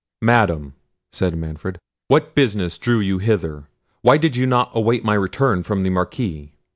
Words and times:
"Madam," 0.23 0.73
said 1.11 1.35
Manfred, 1.37 1.77
"what 2.07 2.33
business 2.33 2.79
drew 2.79 2.99
you 2.99 3.19
hither? 3.19 3.65
why 4.01 4.17
did 4.17 4.35
you 4.35 4.47
not 4.47 4.71
await 4.73 5.03
my 5.05 5.13
return 5.13 5.61
from 5.61 5.83
the 5.83 5.91
Marquis?" 5.91 6.53